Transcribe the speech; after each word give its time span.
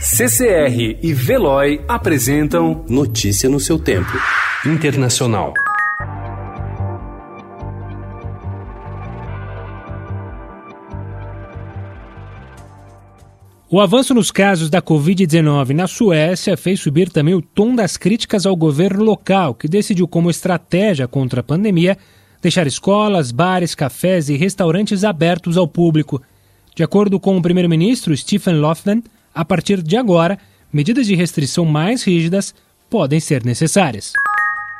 CCR 0.00 0.96
e 1.02 1.12
Veloy 1.12 1.80
apresentam 1.88 2.84
Notícia 2.88 3.50
no 3.50 3.58
seu 3.58 3.80
tempo. 3.80 4.12
Internacional. 4.64 5.52
O 13.68 13.80
avanço 13.80 14.14
nos 14.14 14.30
casos 14.30 14.70
da 14.70 14.80
Covid-19 14.80 15.70
na 15.70 15.88
Suécia 15.88 16.56
fez 16.56 16.78
subir 16.78 17.10
também 17.10 17.34
o 17.34 17.42
tom 17.42 17.74
das 17.74 17.96
críticas 17.96 18.46
ao 18.46 18.54
governo 18.54 19.02
local, 19.02 19.52
que 19.52 19.66
decidiu, 19.66 20.06
como 20.06 20.30
estratégia 20.30 21.08
contra 21.08 21.40
a 21.40 21.42
pandemia, 21.44 21.98
deixar 22.40 22.68
escolas, 22.68 23.32
bares, 23.32 23.74
cafés 23.74 24.28
e 24.28 24.36
restaurantes 24.36 25.02
abertos 25.02 25.56
ao 25.56 25.66
público. 25.66 26.22
De 26.72 26.84
acordo 26.84 27.18
com 27.18 27.36
o 27.36 27.42
primeiro-ministro 27.42 28.16
Stephen 28.16 28.60
Lofven, 28.60 29.02
a 29.38 29.44
partir 29.44 29.80
de 29.80 29.96
agora, 29.96 30.36
medidas 30.72 31.06
de 31.06 31.14
restrição 31.14 31.64
mais 31.64 32.02
rígidas 32.02 32.52
podem 32.90 33.20
ser 33.20 33.44
necessárias. 33.44 34.12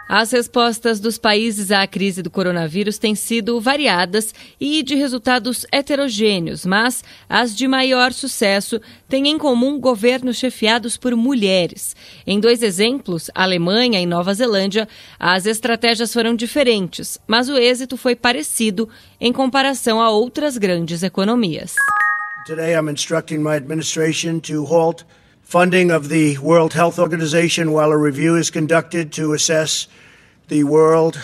As 0.08 0.32
respostas 0.32 0.98
dos 0.98 1.16
países 1.16 1.70
à 1.70 1.86
crise 1.86 2.22
do 2.22 2.30
coronavírus 2.30 2.98
têm 2.98 3.14
sido 3.14 3.60
variadas 3.60 4.34
e 4.60 4.82
de 4.82 4.96
resultados 4.96 5.64
heterogêneos, 5.70 6.66
mas 6.66 7.04
as 7.28 7.54
de 7.54 7.68
maior 7.68 8.12
sucesso 8.12 8.80
têm 9.08 9.28
em 9.28 9.38
comum 9.38 9.78
governos 9.78 10.38
chefiados 10.38 10.96
por 10.96 11.14
mulheres. 11.14 11.94
Em 12.26 12.40
dois 12.40 12.60
exemplos, 12.60 13.30
Alemanha 13.36 14.00
e 14.00 14.06
Nova 14.06 14.34
Zelândia, 14.34 14.88
as 15.20 15.46
estratégias 15.46 16.12
foram 16.12 16.34
diferentes, 16.34 17.16
mas 17.28 17.48
o 17.48 17.56
êxito 17.56 17.96
foi 17.96 18.16
parecido 18.16 18.88
em 19.20 19.32
comparação 19.32 20.00
a 20.00 20.10
outras 20.10 20.58
grandes 20.58 21.04
economias. 21.04 21.76
Today, 22.48 22.74
I'm 22.74 22.88
instructing 22.88 23.42
my 23.42 23.56
administration 23.56 24.40
to 24.48 24.64
halt 24.64 25.04
funding 25.42 25.90
of 25.90 26.08
the 26.08 26.38
World 26.38 26.72
Health 26.72 26.98
Organization 26.98 27.72
while 27.72 27.90
a 27.92 27.98
review 27.98 28.36
is 28.36 28.48
conducted 28.48 29.12
to 29.16 29.34
assess 29.34 29.86
the 30.48 30.64
World 30.64 31.20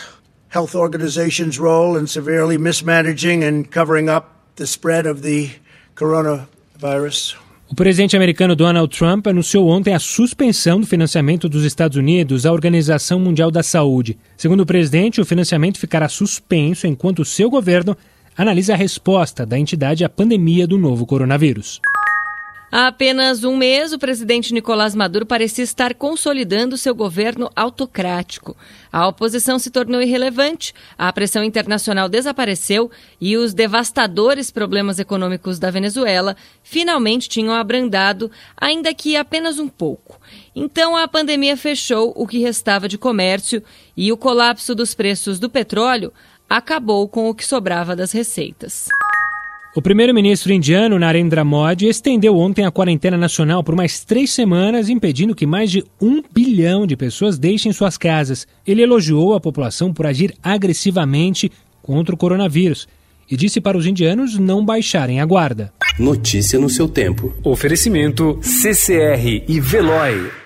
Health 0.50 0.74
Organization's 0.74 1.58
role 1.58 1.96
in 1.96 2.06
severely 2.06 2.58
mismanaging 2.58 3.42
and 3.42 3.70
covering 3.70 4.10
up 4.10 4.36
the 4.56 4.66
spread 4.66 5.06
of 5.06 5.22
the 5.22 5.48
coronavirus. 5.96 7.36
O 7.70 7.74
presidente 7.74 8.14
americano 8.14 8.54
Donald 8.54 8.94
Trump 8.94 9.26
anunciou 9.26 9.66
ontem 9.68 9.94
a 9.94 9.98
suspensão 9.98 10.78
do 10.78 10.86
financiamento 10.86 11.48
dos 11.48 11.64
Estados 11.64 11.96
Unidos 11.96 12.44
à 12.44 12.52
Organização 12.52 13.18
Mundial 13.18 13.50
da 13.50 13.62
Saúde. 13.62 14.18
Segundo 14.36 14.60
o 14.60 14.66
presidente, 14.66 15.22
o 15.22 15.24
financiamento 15.24 15.78
ficará 15.78 16.06
suspenso 16.06 16.86
enquanto 16.86 17.20
o 17.20 17.24
seu 17.24 17.48
governo 17.48 17.96
analisa 18.36 18.74
a 18.74 18.76
resposta 18.76 19.46
da 19.46 19.58
entidade 19.58 20.04
à 20.04 20.08
pandemia 20.08 20.66
do 20.66 20.78
novo 20.78 21.06
coronavírus. 21.06 21.80
Há 22.76 22.88
apenas 22.88 23.44
um 23.44 23.56
mês, 23.56 23.92
o 23.92 24.00
presidente 24.00 24.52
Nicolás 24.52 24.96
Maduro 24.96 25.24
parecia 25.24 25.62
estar 25.62 25.94
consolidando 25.94 26.76
seu 26.76 26.92
governo 26.92 27.48
autocrático. 27.54 28.56
A 28.90 29.06
oposição 29.06 29.60
se 29.60 29.70
tornou 29.70 30.02
irrelevante, 30.02 30.74
a 30.98 31.12
pressão 31.12 31.44
internacional 31.44 32.08
desapareceu 32.08 32.90
e 33.20 33.36
os 33.36 33.54
devastadores 33.54 34.50
problemas 34.50 34.98
econômicos 34.98 35.60
da 35.60 35.70
Venezuela 35.70 36.36
finalmente 36.64 37.28
tinham 37.28 37.54
abrandado, 37.54 38.28
ainda 38.56 38.92
que 38.92 39.16
apenas 39.16 39.60
um 39.60 39.68
pouco. 39.68 40.20
Então 40.52 40.96
a 40.96 41.06
pandemia 41.06 41.56
fechou 41.56 42.12
o 42.16 42.26
que 42.26 42.40
restava 42.40 42.88
de 42.88 42.98
comércio 42.98 43.62
e 43.96 44.10
o 44.10 44.16
colapso 44.16 44.74
dos 44.74 44.94
preços 44.94 45.38
do 45.38 45.48
petróleo 45.48 46.12
acabou 46.48 47.08
com 47.08 47.28
o 47.28 47.34
que 47.34 47.44
sobrava 47.44 47.96
das 47.96 48.12
receitas. 48.12 48.88
O 49.76 49.82
primeiro-ministro 49.82 50.52
indiano 50.52 50.98
Narendra 51.00 51.42
Modi 51.44 51.86
estendeu 51.86 52.36
ontem 52.36 52.64
a 52.64 52.70
quarentena 52.70 53.16
nacional 53.16 53.64
por 53.64 53.74
mais 53.74 54.04
três 54.04 54.30
semanas, 54.30 54.88
impedindo 54.88 55.34
que 55.34 55.46
mais 55.46 55.68
de 55.68 55.84
um 56.00 56.22
bilhão 56.32 56.86
de 56.86 56.96
pessoas 56.96 57.36
deixem 57.36 57.72
suas 57.72 57.98
casas. 57.98 58.46
Ele 58.64 58.82
elogiou 58.82 59.34
a 59.34 59.40
população 59.40 59.92
por 59.92 60.06
agir 60.06 60.32
agressivamente 60.40 61.50
contra 61.82 62.14
o 62.14 62.18
coronavírus 62.18 62.86
e 63.28 63.36
disse 63.36 63.60
para 63.60 63.76
os 63.76 63.84
indianos 63.84 64.38
não 64.38 64.64
baixarem 64.64 65.20
a 65.20 65.26
guarda. 65.26 65.72
Notícia 65.98 66.56
no 66.56 66.70
seu 66.70 66.88
tempo. 66.88 67.34
Oferecimento 67.42 68.38
CCR 68.42 69.44
e 69.48 69.58
Veloy. 69.58 70.43